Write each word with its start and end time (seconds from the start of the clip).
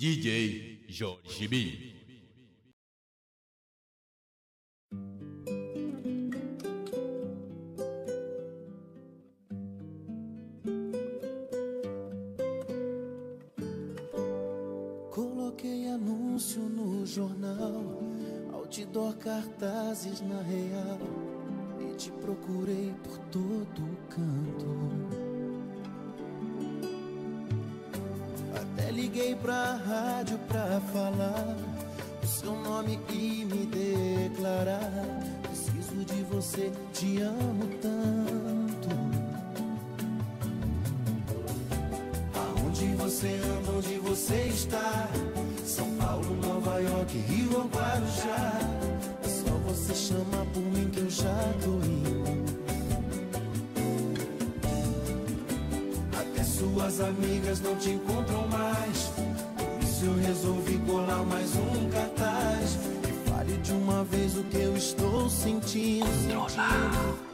DJ 0.00 0.86
Jorge 0.88 1.46
B. 1.46 1.94
Coloquei 15.10 15.88
anúncio 15.88 16.62
no 16.62 17.04
jornal, 17.04 18.00
outdoor 18.54 19.18
cartazes 19.18 20.22
na 20.22 20.40
real. 20.40 20.98
E 21.78 21.94
te 21.96 22.10
procurei 22.12 22.94
por 23.04 23.18
todo 23.26 23.98
canto 24.08 25.29
liguei 29.30 29.34
pra 29.36 29.78
rádio 29.86 30.38
pra 30.48 30.80
falar 30.92 31.56
o 32.22 32.26
seu 32.26 32.52
nome 32.52 32.98
e 33.10 33.44
me 33.44 33.66
declarar. 33.66 34.90
Preciso 35.42 36.04
de 36.04 36.22
você, 36.24 36.72
te 36.92 37.20
amo 37.20 37.68
tanto. 37.80 38.88
Aonde 42.34 42.86
você 42.96 43.28
anda, 43.28 43.70
onde 43.72 43.98
você 43.98 44.48
está? 44.48 45.08
São 45.64 45.88
Paulo, 45.96 46.36
Nova 46.36 46.80
York, 46.80 47.18
Rio 47.18 47.58
ou 47.58 47.64
Guarujá. 47.66 48.52
É 49.22 49.28
só 49.28 49.50
você 49.66 49.94
chamar 49.94 50.46
por 50.52 50.62
mim 50.62 50.90
que 50.90 51.00
eu 51.00 51.10
já 51.10 51.54
tô 51.62 51.70
indo. 51.86 52.40
Suas 56.60 57.00
amigas 57.00 57.60
não 57.60 57.74
te 57.76 57.88
encontram 57.88 58.46
mais. 58.48 59.19
Eu 60.02 60.14
resolvi 60.14 60.78
colar 60.78 61.22
mais 61.24 61.54
um 61.56 61.90
cartaz. 61.90 62.78
Que 63.02 63.30
fale 63.30 63.56
de 63.58 63.72
uma 63.72 64.02
vez 64.04 64.34
o 64.36 64.44
que 64.44 64.56
eu 64.56 64.74
estou 64.74 65.28
sentindo. 65.28 66.06
Controlar. 66.34 67.29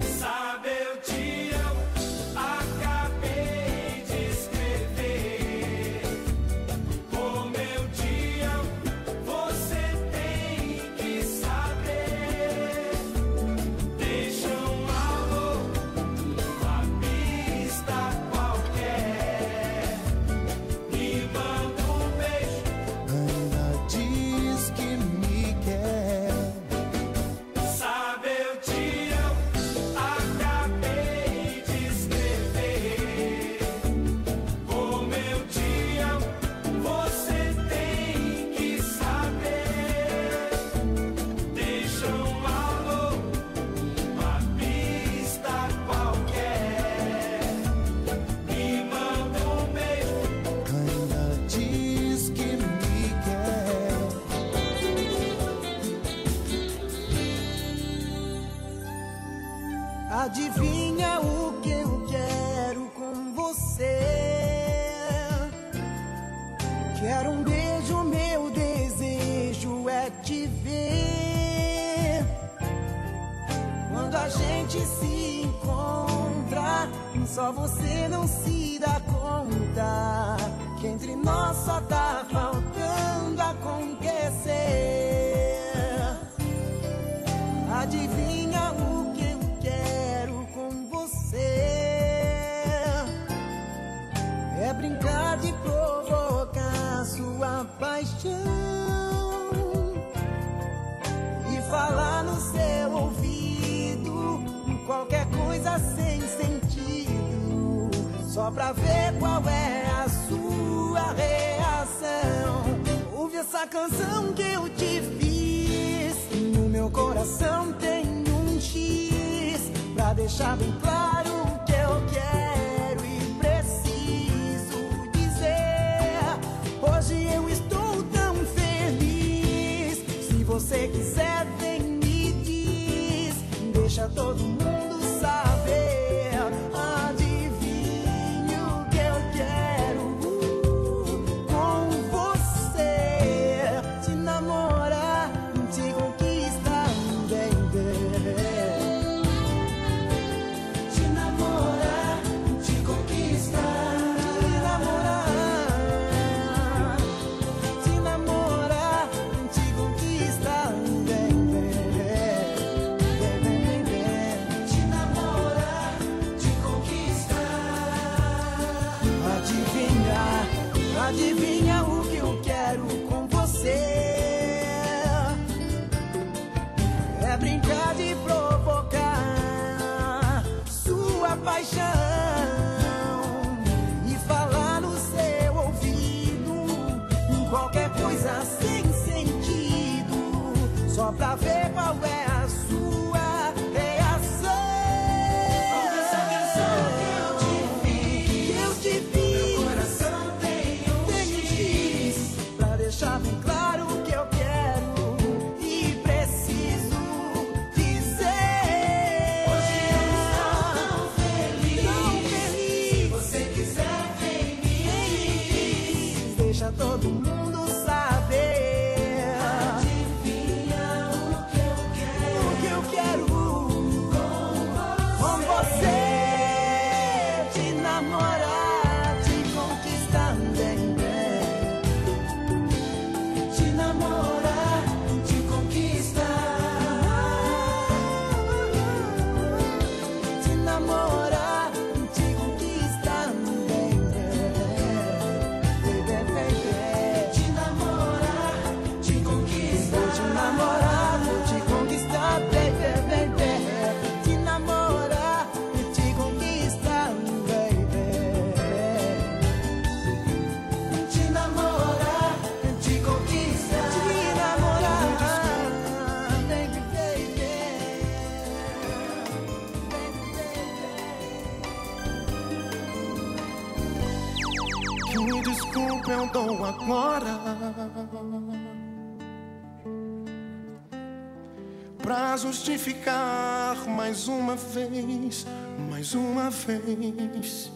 Pra 282.06 282.36
justificar 282.36 283.76
mais 283.88 284.28
uma 284.28 284.54
vez, 284.54 285.44
mais 285.90 286.14
uma 286.14 286.50
vez. 286.50 287.72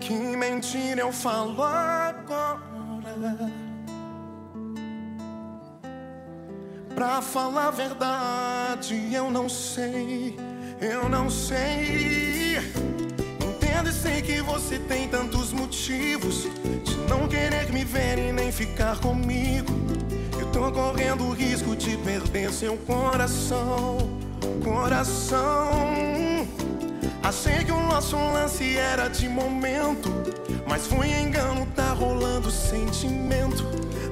Que 0.00 0.12
mentira 0.12 1.02
eu 1.02 1.12
falo 1.12 1.62
agora. 1.62 3.52
Pra 6.92 7.22
falar 7.22 7.68
a 7.68 7.70
verdade, 7.70 9.14
eu 9.14 9.30
não 9.30 9.48
sei, 9.48 10.36
eu 10.80 11.08
não 11.08 11.30
sei. 11.30 12.56
Entendo 13.40 13.90
e 13.90 13.92
sei 13.92 14.22
que 14.22 14.42
você 14.42 14.80
tem 14.80 15.08
tantos 15.08 15.52
motivos 15.52 16.48
de 16.82 16.96
não 17.08 17.28
querer 17.28 17.72
me 17.72 17.84
ver 17.84 18.18
e 18.18 18.32
nem 18.32 18.50
ficar 18.50 18.98
comigo. 18.98 19.83
Correndo 20.72 21.24
o 21.24 21.32
risco 21.32 21.76
de 21.76 21.96
perder 21.98 22.50
seu 22.50 22.76
coração, 22.78 23.98
coração. 24.62 25.94
Achei 27.22 27.64
que 27.64 27.70
o 27.70 27.80
nosso 27.80 28.16
lance 28.16 28.76
era 28.76 29.08
de 29.08 29.28
momento, 29.28 30.10
mas 30.66 30.86
foi 30.86 31.08
engano, 31.10 31.66
tá 31.76 31.92
rolando 31.92 32.50
sentimento. 32.50 33.64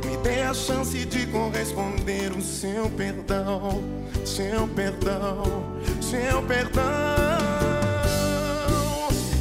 Me 0.04 0.16
dê 0.18 0.42
a 0.42 0.54
chance 0.54 1.04
de 1.04 1.26
corresponder 1.26 2.32
o 2.32 2.40
seu 2.40 2.88
perdão, 2.90 3.82
seu 4.24 4.68
perdão, 4.68 5.64
seu 6.00 6.42
perdão. 6.42 6.82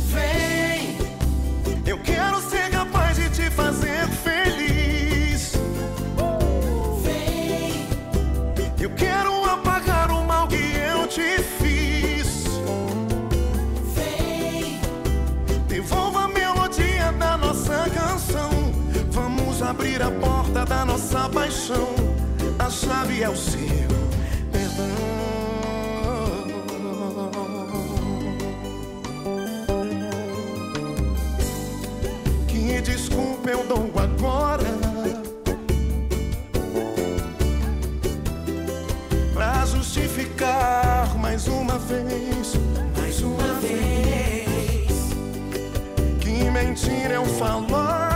Vem, 0.08 0.98
eu 1.86 2.00
quero 2.00 2.42
ser 2.42 2.70
capaz 2.72 3.18
de 3.18 3.30
te 3.30 3.50
fazer 3.52 4.01
abrir 19.82 20.02
a 20.04 20.12
porta 20.12 20.64
da 20.64 20.86
nossa 20.86 21.28
paixão. 21.28 21.90
A 22.60 22.70
chave 22.70 23.24
é 23.24 23.30
o 23.30 23.36
seu 23.36 23.60
perdão. 24.52 24.86
Que 32.48 32.82
desculpa 32.82 33.50
eu 33.50 33.66
dou 33.66 33.92
agora. 34.00 34.70
Pra 39.34 39.66
justificar 39.66 41.18
mais 41.18 41.48
uma 41.48 41.80
vez, 41.80 42.54
mais 42.96 43.20
uma 43.22 43.54
vez. 43.56 45.16
Que 46.20 46.52
mentira 46.52 47.16
eu 47.16 47.26
falo 47.26 48.11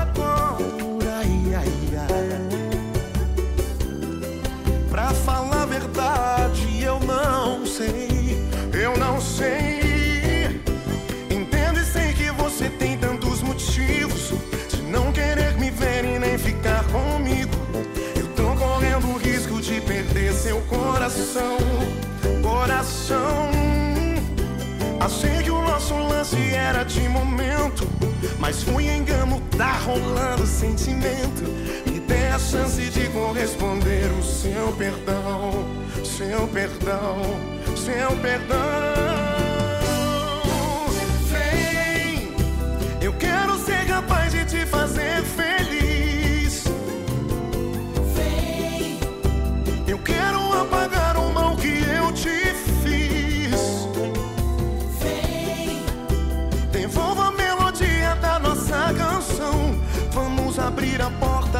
coração, 21.05 21.57
coração. 22.41 23.51
Achei 24.99 25.43
que 25.43 25.51
o 25.51 25.61
nosso 25.61 25.93
lance 25.93 26.35
era 26.51 26.83
de 26.83 27.07
momento, 27.07 27.87
mas 28.39 28.63
foi 28.63 28.87
engano, 28.87 29.39
tá 29.55 29.73
rolando 29.73 30.47
sentimento. 30.47 31.43
Me 31.85 31.99
dê 31.99 32.29
a 32.29 32.39
chance 32.39 32.81
de 32.89 33.07
corresponder 33.09 34.11
o 34.19 34.23
seu 34.23 34.71
perdão, 34.79 35.63
seu 36.03 36.47
perdão, 36.47 37.21
seu 37.75 38.17
perdão. 38.19 38.55
Vem, 41.29 42.33
eu 42.99 43.13
quero 43.13 43.59
ser 43.59 43.85
capaz 43.85 44.31
de 44.31 44.43
te 44.45 44.65
fazer 44.65 45.14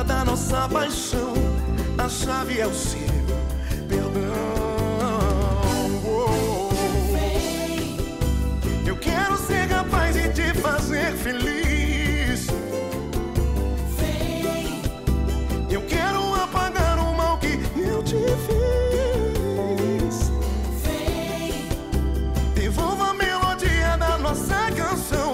da 0.04 0.26
nossa 0.26 0.68
paixão. 0.68 1.34
A 1.98 2.10
chave 2.10 2.60
é 2.60 2.68
o 2.68 2.74
seu 2.74 3.00
perdão. 3.88 4.22
Oh. 6.06 6.70
Eu 8.86 8.98
quero 8.98 9.38
ser 9.38 9.68
capaz 9.70 10.16
de 10.16 10.30
te 10.30 10.54
fazer 10.60 11.14
feliz. 11.14 12.48
vem, 13.98 14.82
Eu 15.70 15.82
quero 15.84 16.34
apagar 16.36 17.00
o 17.00 17.16
mal 17.16 17.38
que 17.38 17.60
eu 17.80 18.04
te 18.04 18.18
fiz. 18.46 20.30
vem, 20.84 21.70
Devolva 22.54 23.12
a 23.12 23.14
melodia 23.14 23.98
da 23.98 24.18
nossa 24.18 24.72
canção. 24.76 25.34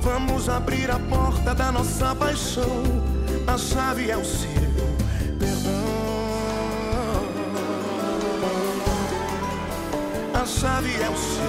Vamos 0.00 0.48
abrir 0.48 0.90
a 0.90 0.98
porta 0.98 1.54
da 1.54 1.70
nossa 1.70 2.14
paixão. 2.14 3.21
A 3.52 3.58
chave 3.58 4.10
é 4.10 4.16
o 4.16 4.24
seu 4.24 4.48
perdão. 5.38 5.72
A 10.32 10.46
chave 10.46 10.88
é 10.94 11.10
o 11.10 11.16
seu. 11.18 11.44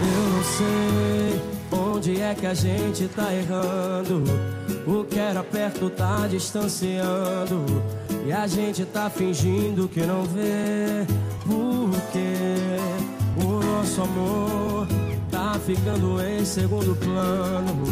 Eu 0.00 0.22
não 0.30 0.42
sei 0.42 1.42
onde 1.70 2.22
é 2.22 2.34
que 2.34 2.46
a 2.46 2.54
gente 2.54 3.08
tá 3.08 3.30
errando. 3.30 4.24
O 4.86 5.04
que 5.04 5.18
era 5.18 5.42
perto 5.42 5.90
tá 5.90 6.26
distanciando. 6.26 7.82
E 8.24 8.32
a 8.32 8.46
gente 8.46 8.86
tá 8.86 9.10
fingindo 9.10 9.86
que 9.86 10.00
não 10.00 10.22
vê. 10.22 11.04
Porque 11.44 12.38
o 13.44 13.62
nosso 13.62 14.00
amor 14.00 14.71
ficando 15.66 16.20
em 16.20 16.44
segundo 16.44 16.96
plano. 16.96 17.82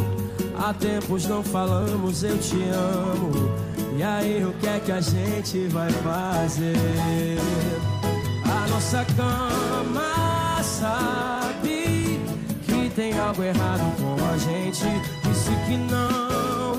Há 0.58 0.74
tempos 0.74 1.26
não 1.26 1.42
falamos, 1.42 2.22
eu 2.22 2.36
te 2.38 2.56
amo. 2.56 3.50
E 3.96 4.02
aí, 4.02 4.44
o 4.44 4.52
que 4.54 4.66
é 4.66 4.80
que 4.80 4.92
a 4.92 5.00
gente 5.00 5.68
vai 5.68 5.90
fazer? 5.90 7.38
A 8.44 8.68
nossa 8.68 9.04
cama 9.16 10.62
sabe 10.62 12.20
que 12.66 12.90
tem 12.94 13.18
algo 13.18 13.42
errado 13.42 13.84
com 13.98 14.16
a 14.32 14.36
gente. 14.38 14.84
Disse 15.22 15.50
que 15.66 15.76
não 15.76 16.69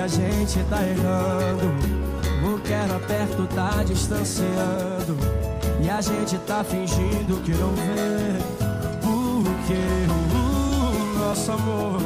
a 0.00 0.06
gente 0.06 0.62
tá 0.64 0.82
errando. 0.82 1.66
O 2.42 2.58
que 2.60 2.72
era 2.72 2.98
perto 3.00 3.46
tá 3.54 3.82
distanciando. 3.84 5.16
E 5.82 5.90
a 5.90 6.00
gente 6.00 6.38
tá 6.38 6.64
fingindo 6.64 7.42
que 7.42 7.52
não 7.52 7.72
vê. 7.74 8.38
Porque 9.02 9.78
o 11.14 11.18
nosso 11.18 11.52
amor 11.52 12.00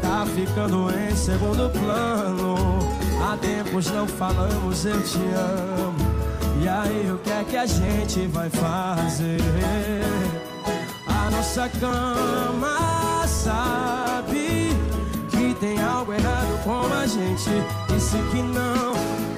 tá 0.00 0.26
ficando 0.34 0.88
em 0.98 1.14
segundo 1.14 1.70
plano. 1.70 2.78
Há 3.22 3.36
tempos 3.36 3.90
não 3.90 4.06
falamos, 4.06 4.84
eu 4.86 5.02
te 5.02 5.18
amo. 5.18 6.10
E 6.62 6.68
aí, 6.68 7.10
o 7.12 7.18
que 7.18 7.30
é 7.30 7.44
que 7.44 7.56
a 7.56 7.66
gente 7.66 8.26
vai 8.26 8.50
fazer? 8.50 9.40
A 11.06 11.30
nossa 11.30 11.68
cama 11.68 12.80
que 13.26 14.09
tem 15.60 15.78
algo 15.80 16.12
errado 16.12 16.64
com 16.64 16.92
a 16.92 17.06
gente. 17.06 17.50
Disse 17.88 18.16
que 18.30 18.42
não 18.42 19.29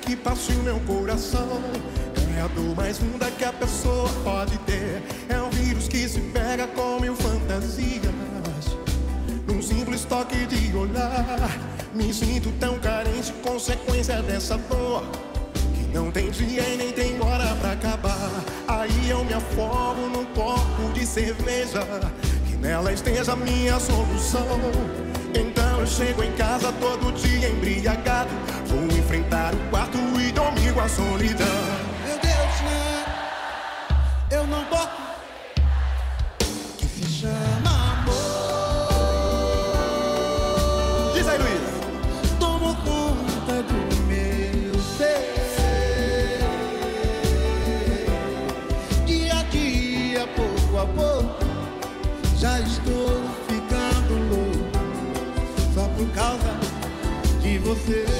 que 0.00 0.16
passa 0.16 0.52
o 0.52 0.62
meu 0.62 0.80
coração. 0.80 1.60
É 2.36 2.42
a 2.42 2.46
dor 2.48 2.74
mais 2.74 2.98
funda 2.98 3.30
que 3.30 3.44
a 3.44 3.52
pessoa 3.52 4.08
pode 4.24 4.56
ter. 4.60 5.02
É 5.28 5.40
um 5.40 5.50
vírus 5.50 5.88
que 5.88 6.08
se 6.08 6.20
pega 6.20 6.66
com 6.68 6.98
mil 7.00 7.14
fantasias. 7.14 8.00
Num 9.46 9.60
simples 9.60 10.04
toque 10.04 10.46
de 10.46 10.74
olhar, 10.76 11.50
me 11.94 12.14
sinto 12.14 12.50
tão 12.58 12.78
carente, 12.78 13.32
consequência 13.44 14.22
dessa 14.22 14.56
dor. 14.56 15.04
Que 15.74 15.94
não 15.94 16.10
tem 16.10 16.30
dia 16.30 16.62
e 16.62 16.76
nem 16.76 16.92
tem 16.92 17.20
hora 17.20 17.54
pra 17.56 17.72
acabar. 17.72 18.30
Aí 18.68 19.10
eu 19.10 19.24
me 19.24 19.34
afogo 19.34 20.08
num 20.08 20.24
copo 20.26 20.92
de 20.94 21.04
cerveja. 21.04 21.86
Que 22.46 22.56
nela 22.56 22.92
esteja 22.92 23.32
a 23.32 23.36
minha 23.36 23.78
solução. 23.78 24.60
Então 25.34 25.80
eu 25.80 25.86
chego 25.86 26.22
em 26.22 26.32
casa 26.32 26.72
todo 26.80 27.12
dia 27.12 27.50
embriagado. 27.50 28.30
Enfrentar 29.10 29.52
o 29.52 29.58
quarto 29.70 29.98
e 30.20 30.30
domingo 30.30 30.78
a 30.78 30.88
solidão. 30.88 31.44
Meu 32.06 32.16
Deus, 32.20 32.60
né? 32.62 33.04
Eu 34.30 34.46
não 34.46 34.64
boto 34.66 35.02
que 36.78 36.86
se 36.86 37.04
chama 37.10 38.04
amor. 38.04 38.12
Diz 41.12 41.26
aí, 41.26 41.38
Luiz. 41.38 41.60
Tomo 42.38 42.72
conta 42.84 43.64
do 43.64 43.96
meu 44.06 44.78
ser. 44.96 46.38
Dia 49.06 49.40
a 49.40 49.42
dia, 49.42 50.24
pouco 50.36 50.78
a 50.78 50.86
pouco, 50.86 51.44
já 52.38 52.60
estou 52.60 53.24
ficando 53.48 54.14
louco 54.30 54.70
só 55.74 55.88
por 55.96 56.08
causa 56.14 56.60
de 57.42 57.58
você. 57.58 58.19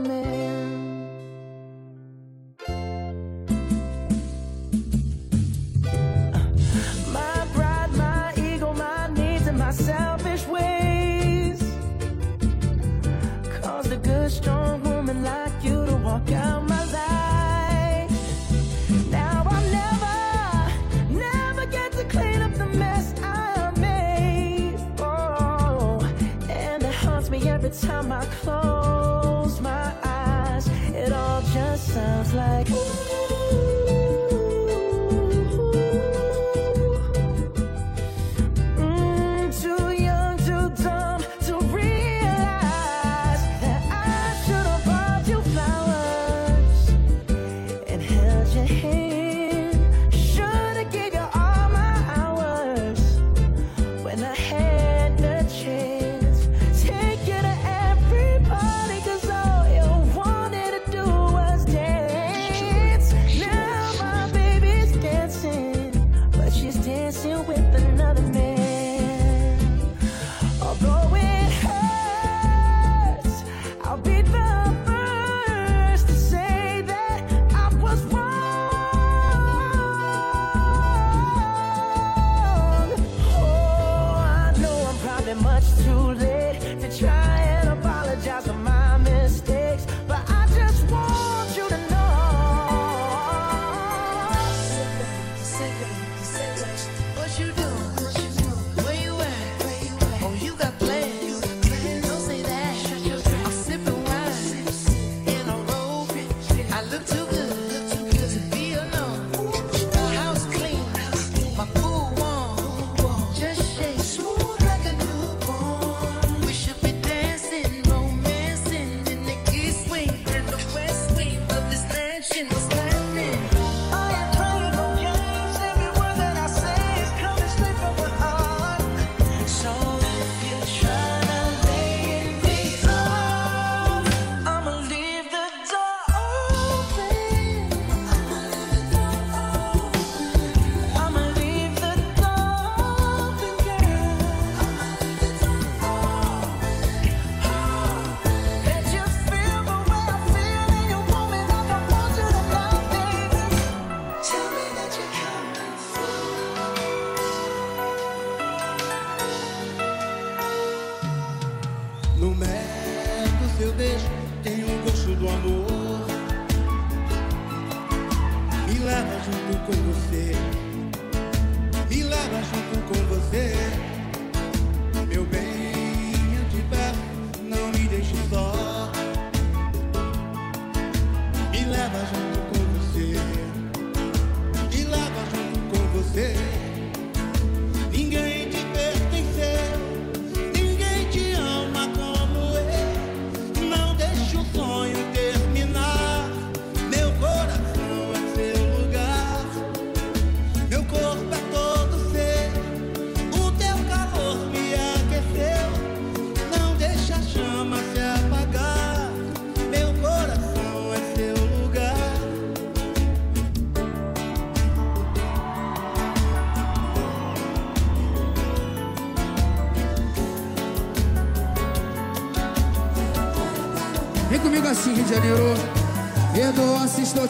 close 28.41 29.61
my 29.61 29.93
eyes, 30.03 30.67
it 30.95 31.11
all 31.11 31.41
just 31.53 31.93
sounds 31.93 32.33
like 32.33 32.70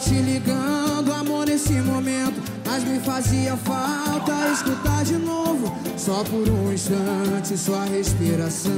te 0.02 0.14
ligando, 0.14 1.12
amor, 1.12 1.46
nesse 1.46 1.74
momento. 1.74 2.42
Mas 2.66 2.84
me 2.84 2.98
fazia 3.00 3.56
falta 3.56 4.32
escutar 4.52 5.04
de 5.04 5.14
novo, 5.14 5.72
só 5.96 6.24
por 6.24 6.48
um 6.48 6.72
instante, 6.72 7.56
sua 7.56 7.84
respiração. 7.84 8.72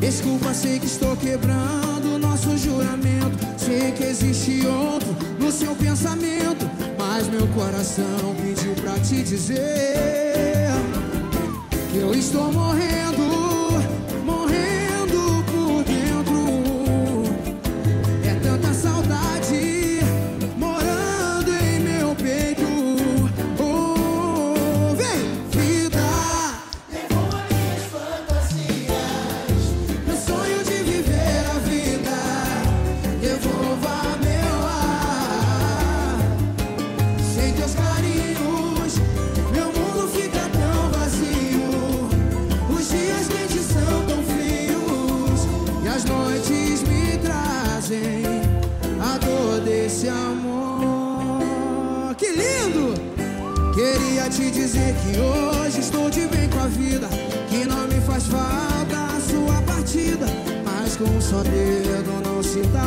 Desculpa, 0.00 0.52
sei 0.54 0.78
que 0.78 0.86
estou 0.86 1.16
quebrando 1.16 2.18
nosso 2.18 2.56
juramento. 2.56 3.38
Sei 3.56 3.92
que 3.92 4.04
existe 4.04 4.66
outro 4.66 5.14
no 5.38 5.52
seu 5.52 5.74
pensamento. 5.74 6.68
Mas 6.96 7.28
meu 7.28 7.46
coração 7.48 8.34
pediu 8.40 8.74
pra 8.76 8.98
te 9.00 9.22
dizer 9.22 10.72
que 11.92 11.98
eu 11.98 12.14
estou 12.14 12.52
morrendo. 12.52 13.37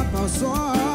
mata 0.03 0.90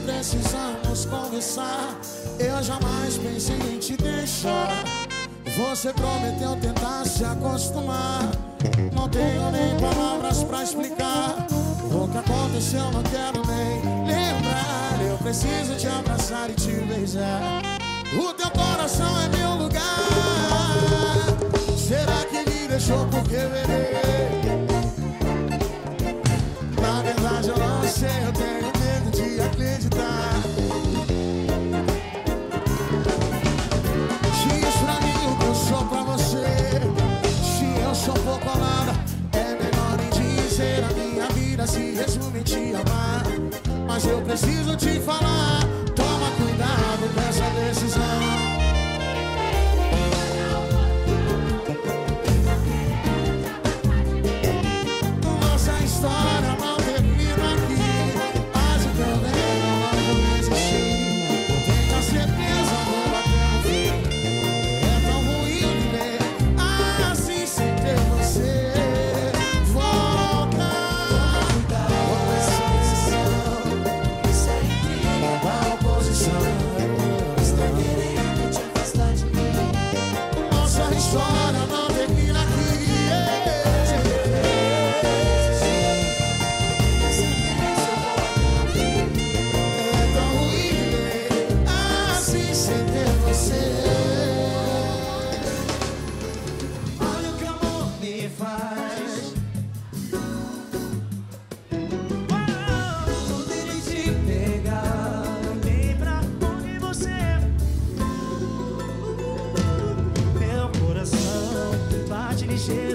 precisamos 0.00 1.04
conversar. 1.06 1.98
Eu 2.38 2.62
jamais 2.62 3.18
pensei 3.18 3.56
em 3.56 3.78
te 3.78 3.96
deixar. 3.96 4.84
Você 5.56 5.92
prometeu 5.92 6.56
tentar 6.56 7.04
se 7.04 7.24
acostumar. 7.24 8.22
Não 8.94 9.08
tenho 9.08 9.50
nem 9.50 9.76
palavras 9.78 10.42
pra 10.44 10.62
explicar. 10.62 11.46
O 11.90 12.08
que 12.08 12.18
aconteceu 12.18 12.90
não 12.90 13.02
quero 13.02 13.42
nem 13.46 14.06
lembrar. 14.06 15.00
Eu 15.06 15.18
preciso 15.18 15.74
te 15.76 15.86
abraçar 15.88 16.50
e 16.50 16.54
te 16.54 16.72
beijar. 16.72 17.62
O 18.14 18.32
teu 18.34 18.50
coração 18.50 19.20
é 19.20 19.28
meu 19.36 19.54
lugar. 19.54 19.82
Será 21.76 22.24
que 22.30 22.50
me 22.50 22.68
deixou 22.68 23.06
porque 23.06 23.34
eu 23.34 23.54
errei? 23.54 24.41
vida 41.62 41.66
se 41.66 41.94
resume 41.94 42.40
em 42.40 42.42
te 42.42 42.74
amar. 42.74 43.24
Mas 43.86 44.04
eu 44.04 44.20
preciso 44.22 44.76
te 44.76 45.00
falar: 45.00 45.60
toma 45.94 46.30
cuidado 46.36 47.14
com 47.14 47.20
essa 47.20 47.50
decisão. 47.50 48.41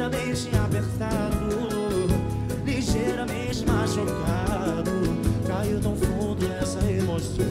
ligeiramente 0.07 0.49
apertado, 0.55 1.47
ligeiramente 2.65 3.65
machucado. 3.65 4.91
Caiu 5.45 5.79
tão 5.81 5.95
fundo 5.95 6.45
essa 6.61 6.79
emoção. 6.89 7.45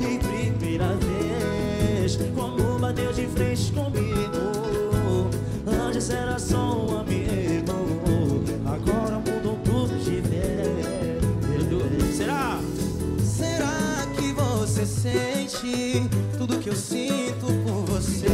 E 0.00 0.18
primeira 0.18 0.88
vez, 0.96 2.18
como 2.34 2.78
bateu 2.78 3.12
de 3.12 3.26
frente 3.28 3.72
comigo, 3.72 5.30
antes 5.66 6.10
era 6.10 6.38
só 6.38 6.56
um 6.56 6.98
amigo, 6.98 8.44
agora 8.66 9.18
mudou 9.18 9.58
tudo 9.64 9.98
de 10.02 10.20
vez. 10.20 10.44
Será? 12.16 12.58
Será 13.24 14.06
que 14.16 14.32
você 14.32 14.86
sente 14.86 16.08
tudo 16.38 16.58
que 16.58 16.70
eu 16.70 16.76
sinto 16.76 17.46
por 17.64 17.84
você? 17.86 18.33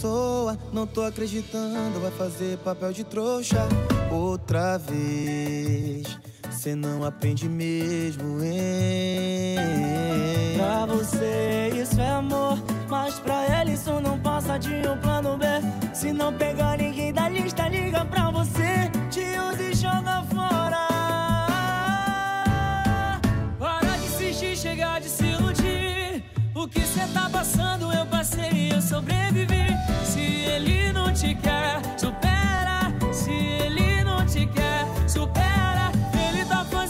pessoa. 0.00 0.58
Não 0.72 0.86
tô 0.86 1.02
acreditando, 1.02 2.00
vai 2.00 2.10
fazer 2.12 2.56
papel 2.58 2.92
de 2.92 3.04
trouxa 3.04 3.68
outra 4.10 4.78
vez. 4.78 6.18
Cê 6.50 6.74
não 6.74 7.04
aprende 7.04 7.48
mesmo, 7.48 8.42
hein? 8.42 9.56
Pra 10.56 10.86
você 10.86 11.70
isso 11.74 12.00
é 12.00 12.10
amor, 12.10 12.58
mas 12.88 13.18
pra 13.18 13.44
ela 13.44 13.70
isso 13.70 14.00
não 14.00 14.18
passa 14.18 14.58
de 14.58 14.70
um 14.88 14.96
plano 14.98 15.36
B. 15.36 15.44
Se 15.94 16.12
não 16.12 16.32
pegar 16.32 16.78
ninguém 16.78 17.12
da 17.12 17.28
lista, 17.28 17.68
liga 17.68 18.04
pra 18.06 18.30
você. 18.30 18.90
O 26.62 26.68
que 26.68 26.82
cê 26.82 27.06
tá 27.14 27.26
passando 27.30 27.90
eu 27.90 28.04
passei 28.04 28.50
e 28.52 28.70
eu 28.70 28.82
sobrevivi. 28.82 29.66
Se 30.04 30.20
ele 30.20 30.92
não 30.92 31.10
te 31.10 31.34
quer, 31.34 31.80
supera. 31.98 32.92
Se 33.10 33.30
ele 33.30 34.04
não 34.04 34.26
te 34.26 34.46
quer, 34.46 34.84
supera. 35.08 35.90
Ele 36.12 36.44
tá 36.44 36.62
fazendo. 36.66 36.89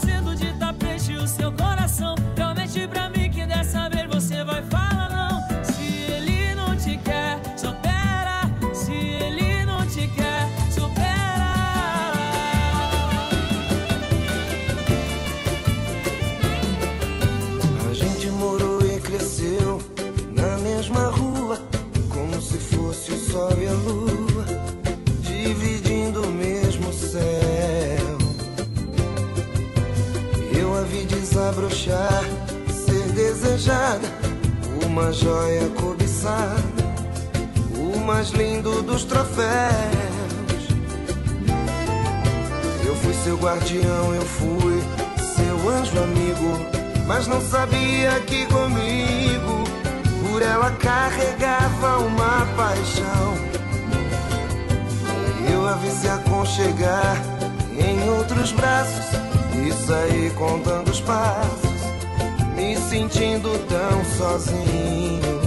sentindo 63.11 63.49
tão 63.67 64.05
sozinho. 64.05 65.40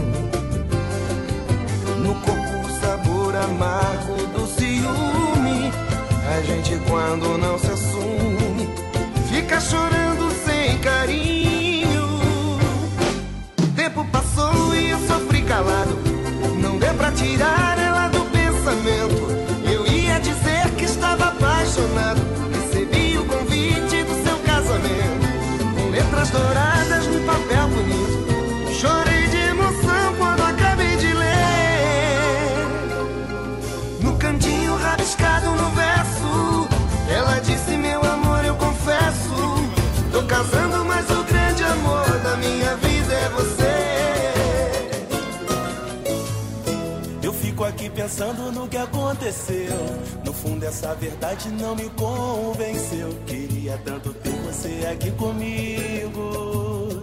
pensando 48.05 48.53
no 48.53 48.69
que 48.69 48.77
aconteceu. 48.77 49.79
No 50.25 50.33
fundo, 50.33 50.63
essa 50.63 50.95
verdade 50.95 51.49
não 51.49 51.75
me 51.75 51.89
convenceu. 51.91 53.09
Queria 53.27 53.81
tanto 53.83 54.13
ter 54.13 54.37
você 54.43 54.87
aqui 54.93 55.11
comigo. 55.13 57.03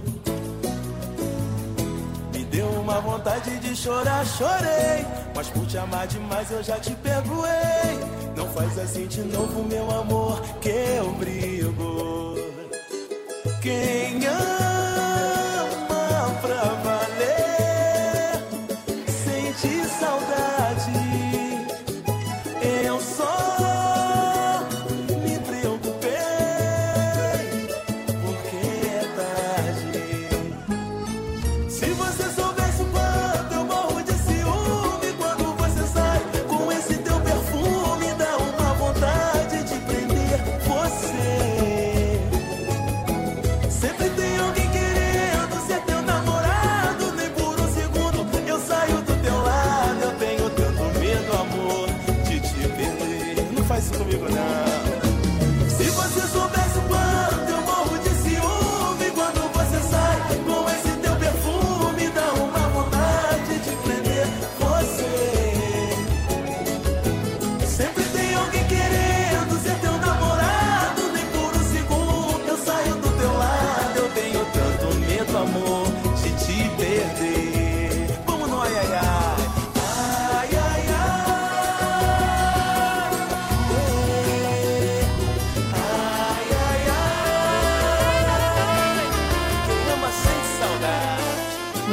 Me 2.32 2.44
deu 2.46 2.68
uma 2.68 3.02
vontade 3.02 3.58
de 3.60 3.76
chorar, 3.76 4.24
chorei. 4.28 5.04
Mas 5.36 5.48
por 5.48 5.66
te 5.66 5.78
amar 5.80 6.06
demais, 6.06 6.52
eu 6.52 6.62
já 6.62 6.80
te 6.80 6.92
perdoei. 6.92 7.98
Não 8.38 8.48
faz 8.50 8.78
assim 8.78 9.08
de 9.08 9.22
novo, 9.22 9.64
meu 9.64 9.90
amor, 9.90 10.40
que 10.62 10.70
eu 10.70 11.12
brigo. 11.14 12.36
Quem 13.60 14.28
ama. 14.28 14.51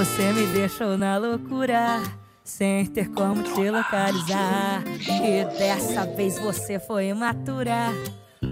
Você 0.09 0.33
me 0.33 0.47
deixou 0.47 0.97
na 0.99 1.17
loucura 1.17 2.03
sem 2.43 2.87
ter 2.87 3.09
como 3.11 3.43
te 3.43 3.71
localizar. 3.71 4.83
E 5.07 5.45
dessa 5.59 6.07
vez 6.07 6.39
você 6.39 6.81
foi 6.81 7.09
imatura. 7.09 7.93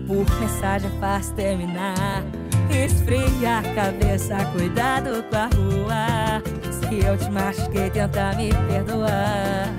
Por 0.07 0.25
mensagem 0.39 0.91
faz 1.01 1.31
terminar. 1.31 2.23
Esfria 2.71 3.59
a 3.59 3.75
cabeça, 3.75 4.37
cuidado 4.53 5.25
com 5.25 5.37
a 5.37 5.47
rua. 5.47 6.43
Se 6.71 7.05
eu 7.05 7.17
te 7.17 7.31
machuquei, 7.31 7.91
tenta 7.91 8.33
me 8.37 8.51
perdoar. 8.69 9.73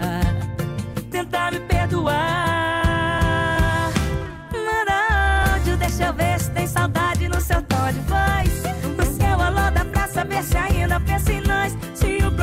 Tenta 1.11 1.51
me 1.51 1.59
perdoar. 1.61 2.46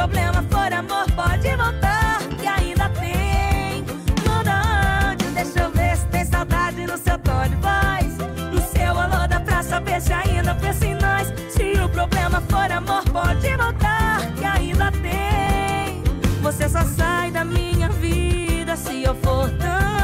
Problema 0.07 0.43
for 0.51 0.73
amor, 0.73 1.07
pode 1.12 1.57
voltar, 1.57 2.19
que 2.38 2.47
ainda 2.47 2.90
tem. 2.90 3.83
Manda 4.29 5.09
áudio, 5.09 5.31
deixa 5.31 5.61
eu 5.61 5.71
ver 5.71 5.97
se 5.97 6.07
tem 6.09 6.25
saudade 6.27 6.87
no 6.87 6.99
seu 6.99 7.19
tom 7.21 7.43
de 7.49 7.57
voz. 7.57 8.19
No 8.53 8.61
seu 8.61 9.01
alô 9.01 9.27
dá 9.27 9.40
pra 9.40 9.62
saber 9.62 10.03
se 10.03 10.12
ainda 10.12 10.55
pensa 10.57 10.85
em 10.85 10.95
nós. 10.97 11.33
Se 11.49 11.81
o 11.83 11.88
problema 11.88 12.43
for 12.43 12.71
amor, 12.71 13.03
pode 13.05 13.57
voltar, 13.57 14.21
que 14.37 14.45
ainda 14.45 14.93
tem. 14.93 16.03
Você 16.43 16.69
só 16.69 16.83
sai 16.83 17.31
da 17.31 17.43
minha 17.43 17.88
vida 17.88 18.77
se 18.77 19.05
eu 19.05 19.14
for 19.14 19.49
também. 19.53 20.04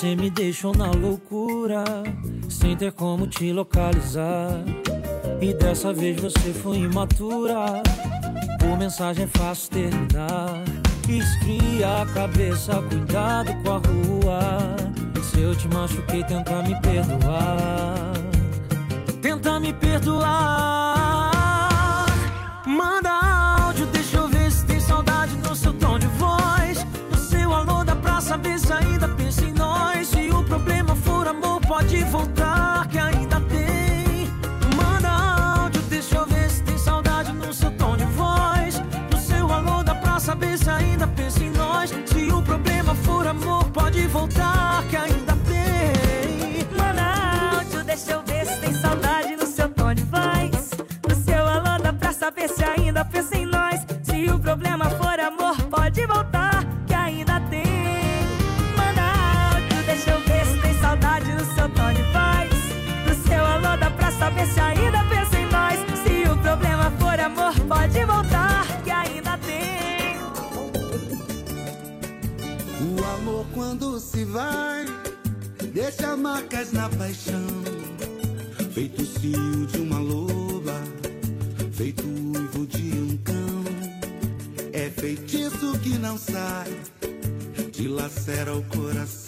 Você 0.00 0.16
me 0.16 0.30
deixou 0.30 0.74
na 0.74 0.90
loucura, 0.92 1.84
sem 2.48 2.74
ter 2.74 2.90
como 2.90 3.26
te 3.26 3.52
localizar. 3.52 4.64
E 5.42 5.52
dessa 5.52 5.92
vez 5.92 6.18
você 6.18 6.54
foi 6.54 6.78
imatura. 6.78 7.82
Por 8.58 8.78
mensagem 8.78 9.24
é 9.24 9.38
fácil 9.38 9.70
terminar. 9.70 10.64
Esfria 11.06 12.00
a 12.00 12.06
cabeça, 12.14 12.82
cuidado 12.88 13.52
com 13.62 13.72
a 13.72 13.76
rua. 13.76 14.74
Se 15.22 15.42
eu 15.42 15.54
te 15.54 15.68
machuquei, 15.68 16.24
tenta 16.24 16.62
me 16.62 16.80
perdoar. 16.80 18.14
Tenta 19.20 19.60
me 19.60 19.74
perdoar. 19.74 21.30
Manda 22.66 23.10
áudio, 23.66 23.84
deixa 23.88 24.16
eu 24.16 24.28
ver 24.28 24.50
se 24.50 24.64
tem 24.64 24.80
saudade 24.80 25.36
no 25.46 25.54
seu 25.54 25.74
tom 25.74 25.98
de 25.98 26.06
voz. 26.06 26.86
No 27.10 27.18
seu 27.18 27.52
alô 27.52 27.84
dá 27.84 27.94
pra 27.96 28.18
saber 28.18 28.58
se 28.58 28.72
ainda 28.72 29.06
pensa 29.06 29.44
em 29.44 29.49
Se 30.04 30.30
o 30.30 30.42
problema 30.42 30.96
for 30.96 31.28
amor, 31.28 31.60
pode 31.60 32.02
voltar, 32.04 32.88
que 32.88 32.98
ainda 32.98 33.38
tem. 33.42 34.28
Manda 34.74 35.08
áudio, 35.08 35.82
deixa 35.82 36.16
eu 36.16 36.26
ver 36.26 36.50
se 36.50 36.62
tem 36.62 36.78
saudade 36.78 37.32
no 37.32 37.52
seu 37.52 37.70
tom 37.72 37.96
de 37.96 38.04
voz. 38.06 38.80
No 39.12 39.18
seu 39.18 39.52
alô 39.52 39.82
dá 39.82 39.94
pra 39.94 40.18
saber 40.18 40.58
se 40.58 40.70
ainda 40.70 41.06
pensa 41.06 41.44
em 41.44 41.50
nós. 41.50 41.90
Se 42.06 42.32
o 42.32 42.42
problema 42.42 42.94
for 42.94 43.26
amor, 43.26 43.64
pode 43.70 44.06
voltar, 44.06 44.82
que 44.88 44.96
ainda 44.96 45.36
tem. 45.46 46.66
Manda 46.76 47.56
áudio, 47.58 47.84
deixa 47.84 48.12
eu 48.12 48.22
ver 48.22 48.46
se 48.46 48.58
tem 48.58 48.72
saudade 48.74 49.36
no 49.36 49.46
seu 49.46 49.68
tom 49.68 49.94
de 49.94 50.02
voz. 50.04 50.70
No 51.08 51.14
seu 51.14 51.46
alô 51.46 51.78
dá 51.82 51.92
pra 51.92 52.12
saber 52.12 52.48
se 52.48 52.64
ainda 52.64 53.04
pensa 53.04 53.36
em 53.36 53.46
nós. 53.46 53.80
Se 54.02 54.30
o 54.30 54.38
problema 54.38 54.86
for 54.90 54.99
quando 73.60 74.00
se 74.00 74.24
vai 74.24 74.86
deixa 75.74 76.16
marcas 76.16 76.72
na 76.72 76.88
paixão. 76.88 77.46
Feito 78.72 79.02
o 79.02 79.06
cio 79.06 79.66
de 79.66 79.80
uma 79.82 79.98
loba, 79.98 80.80
feito 81.70 82.02
o 82.06 82.38
uivo 82.38 82.66
de 82.66 82.90
um 82.98 83.18
cão. 83.18 83.64
É 84.72 84.88
feitiço 84.88 85.78
que 85.80 85.98
não 85.98 86.16
sai, 86.16 86.74
dilacera 87.70 88.56
o 88.56 88.62
coração. 88.64 89.19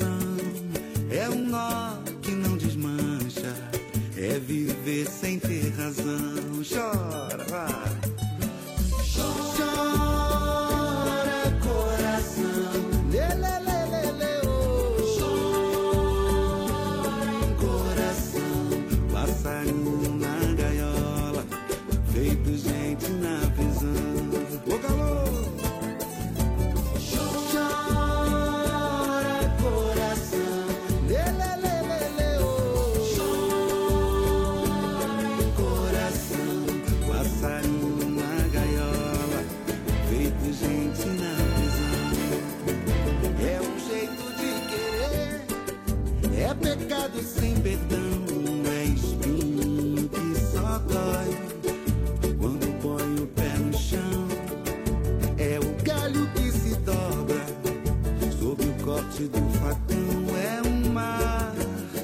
Do 59.28 59.40
facão. 59.58 60.36
É 60.36 60.68
um 60.68 60.92
mar 60.92 61.52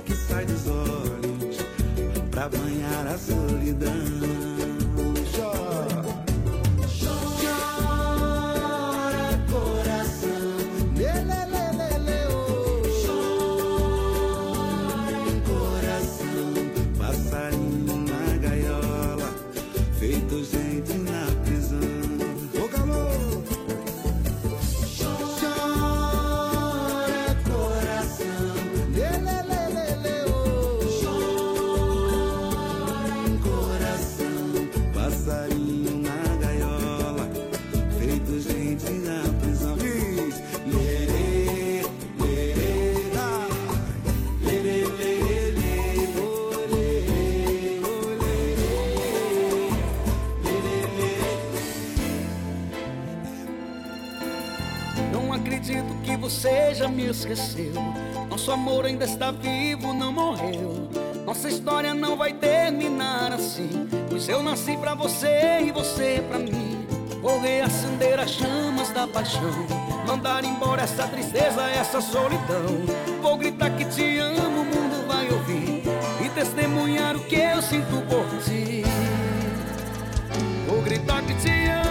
que 0.04 0.14
sai 0.14 0.44
dos 0.46 0.66
olhos 0.66 1.59
pra 2.31 2.48
banhar 2.48 3.07
a 3.07 3.18
solidão. 3.18 4.47
Esqueceu. 57.11 57.73
Nosso 58.29 58.51
amor 58.53 58.85
ainda 58.87 59.05
está 59.05 59.31
vivo, 59.31 59.92
não 59.92 60.12
morreu. 60.12 60.88
Nossa 61.25 61.49
história 61.49 61.92
não 61.94 62.16
vai 62.16 62.33
terminar 62.33 63.33
assim. 63.33 63.88
Pois 64.09 64.29
eu 64.29 64.42
nasci 64.42 64.77
pra 64.77 64.94
você 64.94 65.61
e 65.66 65.73
você 65.73 66.23
pra 66.29 66.38
mim. 66.38 66.87
Vou 67.21 67.40
reacender 67.40 68.18
as 68.18 68.31
chamas 68.31 68.90
da 68.90 69.07
paixão. 69.07 69.66
Mandar 70.07 70.44
embora 70.44 70.83
essa 70.83 71.07
tristeza, 71.07 71.62
essa 71.68 72.01
solidão. 72.01 72.64
Vou 73.21 73.37
gritar 73.37 73.71
que 73.71 73.85
te 73.85 74.18
amo, 74.18 74.62
o 74.62 74.64
mundo 74.64 75.07
vai 75.07 75.29
ouvir. 75.31 75.83
E 76.25 76.29
testemunhar 76.31 77.16
o 77.16 77.21
que 77.21 77.37
eu 77.37 77.61
sinto 77.61 78.03
por 78.07 78.27
ti. 78.42 78.85
Vou 80.66 80.81
gritar 80.83 81.23
que 81.23 81.35
te 81.35 81.51
amo. 81.51 81.88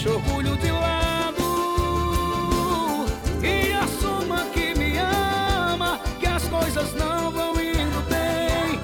Deixa 0.00 0.14
orgulho 0.14 0.56
de 0.58 0.70
lado 0.70 1.42
e 3.42 3.72
assuma 3.72 4.44
que 4.52 4.72
me 4.78 4.96
ama, 4.96 5.98
que 6.20 6.26
as 6.28 6.44
coisas 6.44 6.94
não 6.94 7.32
vão 7.32 7.54
indo 7.60 8.00
bem. 8.08 8.78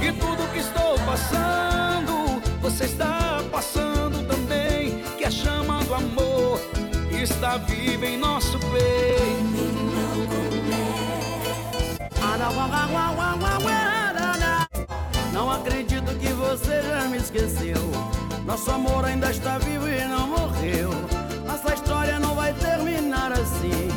E 0.00 0.12
tudo 0.12 0.48
que 0.52 0.60
estou 0.60 0.96
passando, 1.00 2.40
você 2.60 2.84
está 2.84 3.42
passando 3.50 4.24
também. 4.28 5.02
Que 5.18 5.24
a 5.24 5.30
chama 5.30 5.82
do 5.82 5.92
amor 5.92 6.60
está 7.10 7.56
viva 7.56 8.06
em 8.06 8.16
nosso 8.16 8.60
peito. 8.60 9.42
Não 15.32 15.50
acredito 15.50 16.16
que 16.16 16.32
você 16.32 16.80
já 16.80 17.08
me 17.08 17.16
esqueceu. 17.16 18.11
Nosso 18.44 18.70
amor 18.70 19.04
ainda 19.04 19.30
está 19.30 19.58
vivo 19.58 19.88
e 19.88 20.04
não 20.04 20.26
morreu. 20.28 20.90
Nossa 21.46 21.74
história 21.74 22.18
não 22.18 22.34
vai 22.34 22.52
terminar 22.54 23.32
assim. 23.32 23.88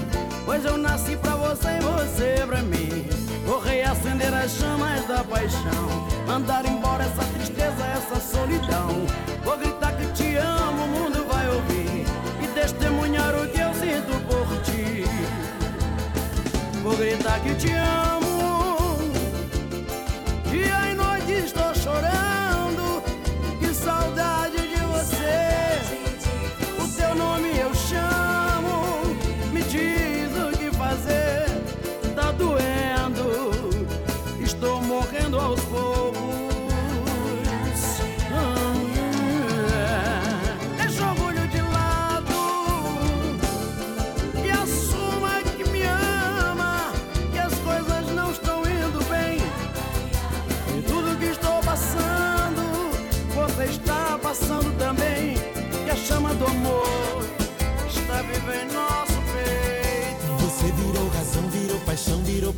Pois 0.46 0.64
eu 0.64 0.78
nasci 0.78 1.18
pra 1.18 1.36
você 1.36 1.78
e 1.78 1.82
você 1.82 2.46
pra 2.46 2.62
mim. 2.62 3.08
Vou 3.46 3.60
reacender 3.60 4.34
as 4.34 4.52
chamas 4.52 5.06
da 5.08 5.24
paixão. 5.24 6.08
Mandar 6.28 6.66
embora 6.66 7.04
essa 7.04 7.24
tristeza, 7.34 7.86
essa 7.86 8.20
solidão. 8.20 9.06
Vou 9.44 9.58
gritar 9.58 9.94
que 9.98 10.06
te 10.14 10.36
amo, 10.36 10.84
o 10.84 10.88
mundo 10.88 11.26
vai 11.28 11.48
ouvir. 11.50 12.06
E 12.44 12.48
testemunhar 12.54 13.36
o 13.36 13.48
que 13.48 13.60
eu 13.60 13.74
sinto 13.74 14.20
por 14.28 14.62
ti. 14.62 15.06
Vou 16.84 16.96
gritar 16.96 17.40
que 17.40 17.56
te 17.56 17.72
amo. 17.72 18.25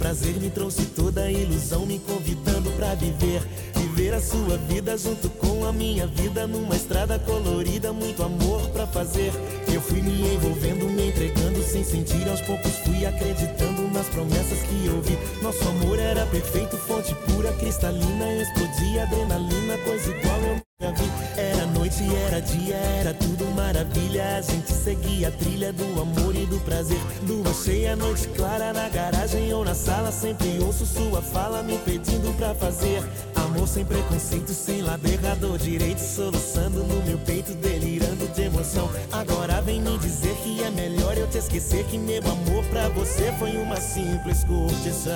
Prazer, 0.08 0.40
me 0.40 0.50
trouxe 0.50 0.86
toda 0.86 1.24
a 1.24 1.30
ilusão, 1.30 1.86
me 1.86 2.00
convidando 2.00 2.72
pra 2.78 2.96
viver. 2.96 3.42
Viver 3.76 4.14
a 4.14 4.22
sua 4.22 4.58
vida 4.70 4.98
junto 4.98 5.30
com 5.32 5.66
a 5.66 5.74
minha 5.74 6.08
vida, 6.08 6.48
numa 6.48 6.78
estrada 6.78 7.20
colorida, 7.20 7.92
muito 7.92 8.24
amor 8.24 8.62
pra 8.70 8.88
fazer. 8.88 9.34
Eu 9.68 9.82
fui 9.82 10.02
me 10.02 10.34
envolvendo, 10.34 10.86
me 10.86 11.10
entregando 11.10 11.62
sem 11.62 11.84
sentir, 11.84 12.26
aos 12.30 12.40
poucos 12.40 12.72
fui 12.86 13.06
acreditando 13.06 13.82
nas 13.90 14.08
promessas 14.08 14.60
que 14.60 14.90
ouvi. 14.90 15.20
Nosso 15.42 15.68
amor 15.68 16.00
era 16.00 16.26
perfeito, 16.28 16.78
fonte 16.78 17.14
pura, 17.26 17.52
cristalina, 17.54 18.34
explodia 18.42 19.04
adrenalina, 19.04 19.78
coisa 19.80 20.10
igual 20.10 20.40
eu 20.40 20.56
nunca 20.56 21.02
vi. 21.02 21.12
Era 21.36 21.66
noite, 21.66 22.04
era 22.28 22.40
dia, 22.40 22.76
era 22.76 23.14
tudo 23.14 23.47
maravilha. 23.68 24.38
A 24.38 24.42
gente 24.42 24.72
seguia 24.72 25.28
a 25.28 25.32
trilha 25.32 25.74
do 25.74 26.02
amor 26.02 26.36
e 26.36 26.46
do 26.46 26.60
prazer. 26.62 27.00
Lua 27.28 27.54
cheia, 27.54 27.96
noite 27.96 28.28
clara 28.30 28.72
na 28.72 28.88
garagem 28.88 29.54
ou 29.54 29.66
na 29.66 29.76
sala. 29.76 30.12
Sempre 30.12 30.60
ouço 30.62 30.86
sua 30.86 31.22
fala 31.22 31.62
me 31.62 31.78
pedindo 31.80 32.36
pra 32.38 32.56
fazer. 32.56 33.04
Amor 33.36 33.68
sem 33.68 33.84
preconceito, 33.84 34.54
sem 34.54 34.82
lado 34.82 35.06
errado 35.08 35.52
ou 35.52 35.58
direito. 35.58 36.00
Soluçando 36.00 36.84
no 36.84 37.04
meu 37.04 37.18
peito, 37.20 37.54
delirando 37.56 38.28
de 38.34 38.44
emoção. 38.44 38.90
Agora 39.12 39.62
vem 39.62 39.82
me 39.82 39.98
dizer 39.98 40.36
que 40.44 40.64
é 40.64 40.70
melhor 40.70 41.18
eu 41.18 41.28
te 41.28 41.38
esquecer. 41.38 41.84
Que 41.86 41.98
meu 41.98 42.22
amor 42.22 42.64
pra 42.66 42.88
você 42.90 43.34
foi 43.38 43.58
uma 43.58 43.80
simples 43.82 44.44
curtição. 44.46 45.14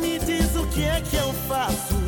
Me 0.00 0.18
diz 0.18 0.54
o 0.54 0.66
que 0.66 0.84
é 0.84 1.00
que 1.00 1.16
eu 1.16 1.32
faço 1.48 2.05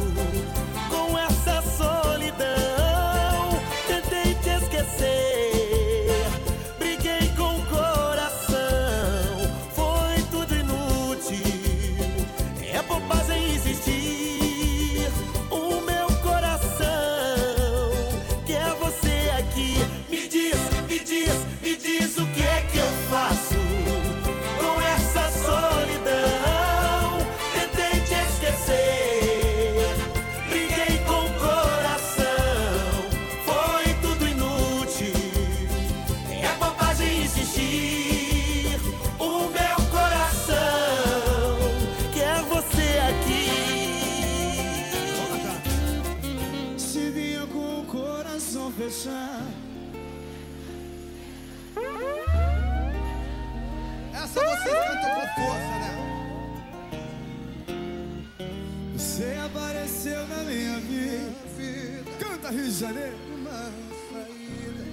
Janeiro. 62.78 63.16
Uma 63.34 63.72
saída, 64.12 64.84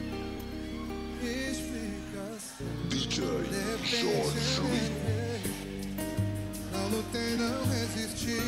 explicação. 1.21 2.65
DJ 2.89 3.23
Depende 3.51 4.07
eu 4.57 4.65
entrei. 4.73 5.39
Não 6.71 6.85
lutei, 6.89 7.37
não 7.37 7.63
resisti. 7.67 8.41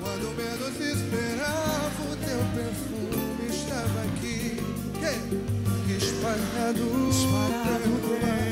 Quando 0.00 0.36
menos 0.36 0.76
esperava, 0.78 2.02
o 2.02 2.16
teu 2.16 2.40
perfume 2.52 3.48
estava 3.48 4.02
aqui. 4.02 4.60
Que? 5.00 5.14
Espalhado, 5.96 6.84
pelo 6.84 8.26
ar, 8.30 8.49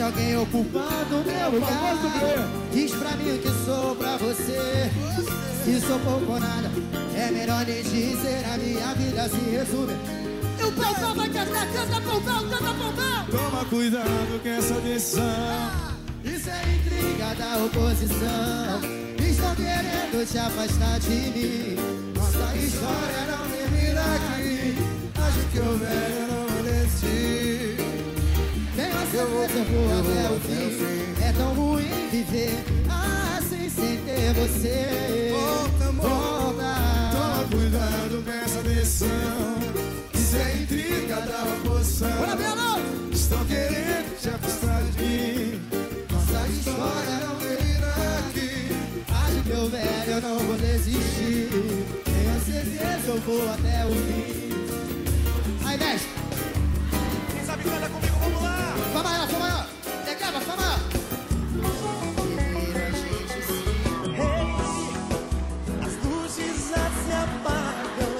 Existe 0.00 0.02
alguém 0.02 0.36
ocupando 0.38 1.24
meu 1.26 1.50
lugar. 1.50 2.48
Diz 2.72 2.90
pra 2.92 3.10
mim 3.16 3.36
o 3.36 3.38
que 3.38 3.50
sou 3.66 3.94
pra 3.96 4.16
você. 4.16 4.90
Se 5.62 5.80
sou 5.86 5.98
pouco 6.00 6.32
ou 6.32 6.40
nada, 6.40 6.70
é 7.14 7.30
melhor 7.30 7.66
nem 7.66 7.82
dizer. 7.82 8.42
A 8.50 8.56
minha 8.56 8.94
vida 8.94 9.28
se 9.28 9.50
resume. 9.50 9.92
E 10.58 10.62
o 10.62 10.72
Pelpão 10.72 11.14
vai 11.14 11.28
cantar, 11.28 11.66
canta 11.66 12.00
Pelpão, 12.00 12.48
canta 12.48 12.74
Pelpão. 12.74 13.26
Toma 13.30 13.64
cuidado 13.66 14.42
com 14.42 14.48
essa 14.48 14.74
decisão. 14.80 15.22
Isso 16.24 16.48
é 16.48 16.62
intriga 16.74 17.34
da 17.34 17.64
oposição. 17.64 18.80
Estão 19.18 19.54
querendo 19.54 20.26
te 20.26 20.38
afastar 20.38 20.98
de 21.00 21.10
mim. 21.10 21.76
Nossa 22.16 22.56
história 22.56 23.26
não 23.28 23.50
termina 23.50 24.00
aqui. 24.00 24.78
Acho 25.14 25.46
que 25.52 25.58
o 25.58 25.76
velho 25.76 26.26
não 26.28 26.46
vai 26.46 26.62
desistir. 26.72 27.99
Tenho 28.80 28.96
a 28.96 29.04
certeza 29.04 29.18
eu 29.18 29.28
vou 29.28 30.00
até 30.00 30.30
o 30.30 30.40
fim. 30.40 31.22
É 31.22 31.32
tão 31.32 31.52
ruim 31.52 32.08
viver 32.10 32.64
assim 32.88 33.68
sem 33.68 33.98
ter 33.98 34.32
você. 34.32 35.32
Volta, 35.32 35.84
amor. 35.90 36.08
Volta. 36.08 36.64
Toma 37.12 37.44
cuidado 37.50 38.24
com 38.24 38.30
essa 38.30 38.62
decisão. 38.62 39.58
Isso 40.14 40.36
é 40.36 40.62
intriga 40.62 41.16
da 41.16 41.42
oposição. 41.42 42.10
Bora, 42.10 42.36
Belo! 42.36 43.12
Estão 43.12 43.44
querendo 43.44 44.18
te 44.18 44.28
afastar 44.30 44.82
de 44.82 45.02
mim. 45.02 45.60
Nossa 46.10 46.48
história 46.48 47.26
não 47.26 47.36
termina 47.36 47.86
aqui. 48.18 48.72
Acho 49.10 49.42
que 49.42 49.50
eu 49.50 49.68
velho 49.68 50.10
eu 50.10 50.20
não 50.22 50.38
vou 50.38 50.56
desistir. 50.56 51.50
Tenho 52.06 52.40
certeza 52.46 53.08
eu 53.08 53.20
vou 53.20 53.52
até 53.52 53.84
o 53.84 53.90
fim. 53.90 54.49
Fá 59.00 59.08
maior, 59.08 59.28
fá 59.28 59.38
maior. 59.38 60.80
As 65.82 65.94
luzes 66.04 66.68
já 66.68 66.84
se 66.90 67.12
apagam, 67.24 68.14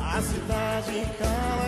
a 0.00 0.22
cidade 0.22 0.98
cala 1.18 1.67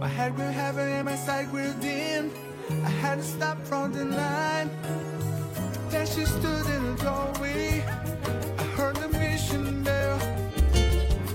My 0.00 0.08
head 0.08 0.34
grew 0.34 0.44
heavy 0.44 0.80
and 0.80 1.04
my 1.04 1.14
sight 1.14 1.50
grew 1.50 1.72
dim. 1.80 2.30
I 2.70 2.88
had 2.88 3.18
to 3.18 3.22
stop 3.22 3.58
from 3.66 3.92
the 3.92 4.04
line. 4.04 4.70
Then 5.90 6.06
she 6.06 6.24
stood 6.24 6.66
in 6.74 6.82
the 6.84 7.02
doorway. 7.02 7.84
I 8.58 8.62
heard 8.76 8.96
the 8.96 9.08
mission 9.08 9.82
bell. 9.82 10.18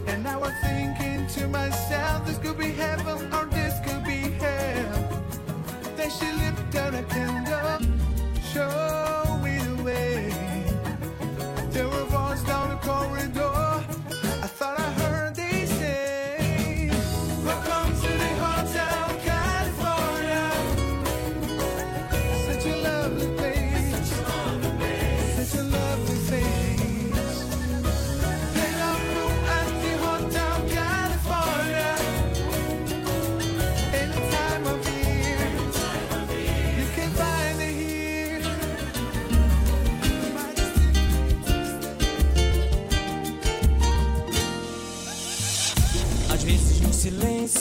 And 0.08 0.28
I 0.28 0.36
was 0.36 0.54
thinking 0.64 1.28
to 1.36 1.48
myself, 1.48 2.26
this 2.26 2.40
could 2.40 2.58
be 2.58 2.72
heaven 2.72 3.34
or 3.34 3.46
this 3.46 3.76
could 3.86 4.04
be 4.04 4.22
hell. 4.44 5.24
Then 5.96 6.10
she 6.10 6.26
down 6.72 6.96
a 6.96 7.04
candle, 7.04 7.80
show 8.52 8.89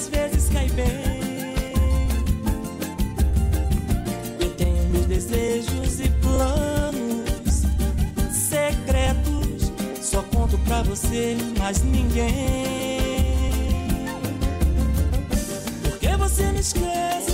às 0.00 0.08
vezes 0.08 0.48
cai 0.48 0.66
bem. 0.70 0.86
Eu 4.40 4.50
tenho 4.54 4.82
meus 4.88 5.04
desejos 5.04 6.00
e 6.00 6.08
planos 6.22 7.64
secretos. 8.32 9.70
Só 10.00 10.22
conto 10.22 10.56
pra 10.60 10.82
você, 10.84 11.36
mas 11.58 11.82
ninguém. 11.82 12.30
Porque 15.82 16.16
você 16.16 16.50
me 16.50 16.60
esquece 16.60 17.29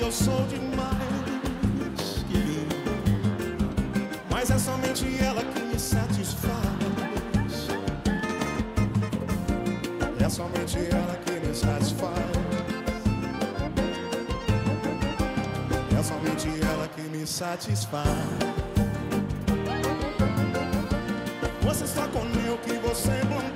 eu 0.00 0.12
sou 0.12 0.46
demais. 0.46 0.96
Mas 4.30 4.50
é 4.50 4.58
somente 4.58 5.04
ela 5.22 5.42
que 5.42 5.60
me 5.60 5.78
satisfaz. 5.78 6.54
É 10.20 10.28
somente 10.28 10.78
ela 10.92 11.16
que 11.24 11.32
me 11.46 11.54
satisfaz. 11.54 12.12
É 15.98 16.02
somente 16.02 16.48
ela 16.62 16.88
que 16.88 17.02
me 17.02 17.26
satisfaz. 17.26 18.06
Você 21.62 21.84
está 21.84 22.06
com 22.08 22.20
o 22.20 22.58
que 22.58 22.74
você 22.74 23.12
plantou. 23.26 23.55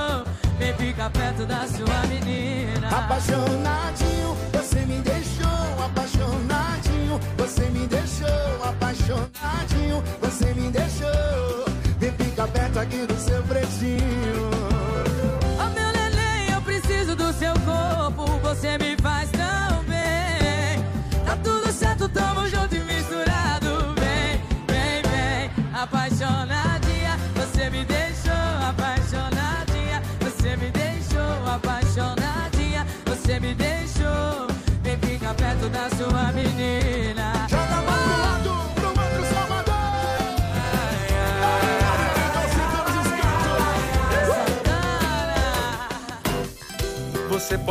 Vem 0.81 0.89
ficar 0.89 1.11
perto 1.11 1.45
da 1.45 1.67
sua 1.67 2.07
menina. 2.07 2.87
Apaixonadinho, 2.87 4.35
você 4.51 4.79
me 4.79 4.99
deixou 5.01 5.85
apaixonadinho. 5.85 7.19
Você 7.37 7.69
me 7.69 7.85
deixou 7.85 8.63
apaixonadinho. 8.63 10.03
Você 10.21 10.53
me 10.55 10.71
deixou. 10.71 11.65
Vem 11.99 12.11
ficar 12.13 12.47
perto 12.47 12.79
aqui 12.79 13.05
do 13.05 13.15
seu 13.15 13.43
pretinho. 13.43 14.49
Oh 15.59 15.69
meu 15.69 15.91
neném, 15.91 16.51
eu 16.51 16.61
preciso 16.63 17.15
do 17.15 17.31
seu 17.31 17.53
corpo. 17.59 18.39
Você 18.39 18.79
me 18.79 18.95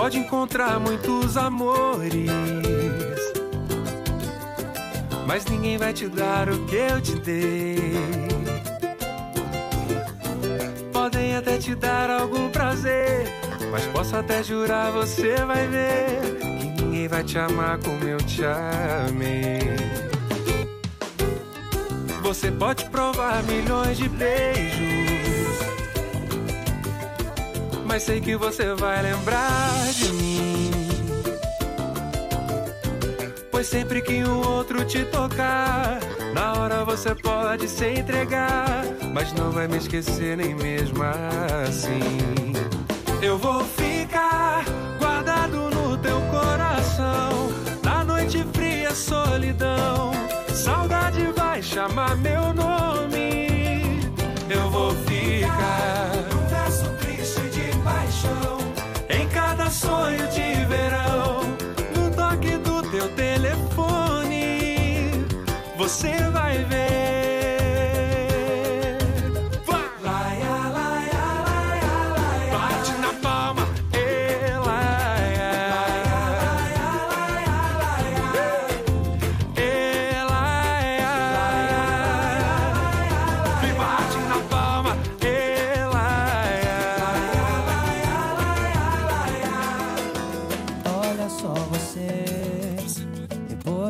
pode 0.00 0.16
encontrar 0.16 0.80
muitos 0.80 1.36
amores, 1.36 2.30
mas 5.26 5.44
ninguém 5.44 5.76
vai 5.76 5.92
te 5.92 6.08
dar 6.08 6.48
o 6.48 6.64
que 6.64 6.74
eu 6.74 7.02
te 7.02 7.16
dei. 7.16 7.92
Podem 10.90 11.36
até 11.36 11.58
te 11.58 11.74
dar 11.74 12.08
algum 12.08 12.48
prazer, 12.48 13.26
mas 13.70 13.84
posso 13.88 14.16
até 14.16 14.42
jurar 14.42 14.90
você 14.90 15.34
vai 15.44 15.68
ver 15.68 16.38
que 16.40 16.82
ninguém 16.82 17.06
vai 17.06 17.22
te 17.22 17.38
amar 17.38 17.78
como 17.80 18.02
eu 18.02 18.16
te 18.16 18.42
amei. 18.42 19.60
Você 22.22 22.50
pode 22.50 22.88
provar 22.88 23.42
milhões 23.42 23.98
de 23.98 24.08
beijos. 24.08 24.99
Mas 27.90 28.04
sei 28.04 28.20
que 28.20 28.36
você 28.36 28.72
vai 28.76 29.02
lembrar 29.02 29.84
de 29.92 30.12
mim. 30.12 30.70
Pois 33.50 33.66
sempre 33.66 34.00
que 34.00 34.22
um 34.22 34.46
outro 34.46 34.84
te 34.84 35.04
tocar, 35.06 35.98
na 36.32 36.52
hora 36.52 36.84
você 36.84 37.16
pode 37.16 37.66
se 37.66 37.88
entregar. 37.88 38.84
Mas 39.12 39.32
não 39.32 39.50
vai 39.50 39.66
me 39.66 39.78
esquecer 39.78 40.36
nem 40.36 40.54
mesmo 40.54 41.02
assim. 41.02 42.52
Eu 43.20 43.36
vou 43.36 43.64
ficar 43.64 44.64
guardado 45.00 45.68
no 45.70 45.98
teu 45.98 46.20
coração. 46.30 47.50
Na 47.82 48.04
noite 48.04 48.46
fria, 48.52 48.94
solidão. 48.94 50.12
Saudade 50.54 51.26
vai 51.36 51.60
chamar 51.60 52.16
meu 52.18 52.54
nome. 52.54 53.98
Eu 54.48 54.70
vou 54.70 54.92
ficar. 54.92 55.09
sonho 59.70 60.26
de 60.28 60.64
verão. 60.66 61.40
No 61.96 62.10
toque 62.14 62.58
do 62.58 62.82
teu 62.90 63.08
telefone, 63.14 64.44
você 65.76 66.12
vai 66.32 66.64
ver. 66.64 67.19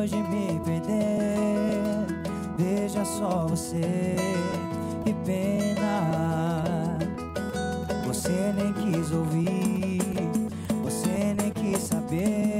de 0.07 0.15
me 0.15 0.59
perder. 0.65 1.79
Veja 2.57 3.05
só 3.05 3.47
você, 3.47 4.15
que 5.03 5.13
pena. 5.25 6.97
Você 8.07 8.53
nem 8.55 8.73
quis 8.73 9.11
ouvir, 9.11 10.01
você 10.83 11.35
nem 11.37 11.51
quis 11.51 11.83
saber. 11.83 12.50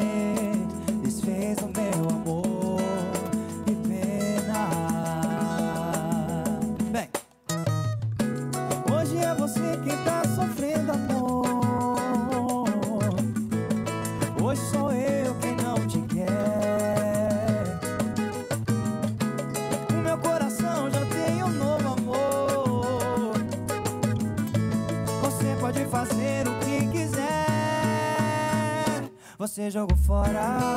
jogo 29.72 29.96
fora. 29.96 30.71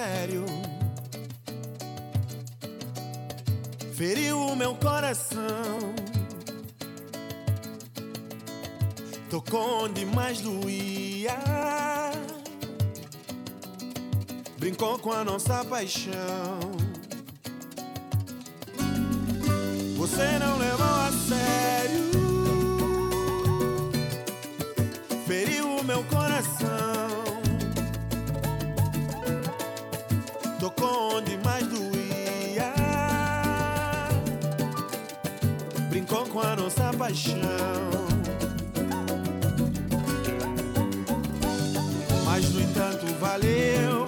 sério. 0.00 0.46
Feriu 3.94 4.38
o 4.38 4.56
meu 4.56 4.74
coração. 4.76 5.94
Tocou 9.28 9.84
onde 9.84 10.06
mais 10.06 10.40
doía. 10.40 11.38
Brincou 14.58 14.98
com 14.98 15.12
a 15.12 15.22
nossa 15.22 15.64
paixão. 15.66 16.60
Você 19.98 20.38
não 20.38 20.56
levou 20.56 20.86
a 20.86 21.12
sério. 21.28 21.69
brincou 36.10 36.26
com 36.26 36.40
a 36.40 36.56
nossa 36.56 36.92
paixão. 36.98 37.36
Mas, 42.24 42.50
no 42.52 42.60
entanto, 42.60 43.06
valeu. 43.20 43.99